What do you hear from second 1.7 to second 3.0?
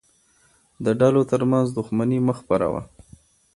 دښمني مه خپروه.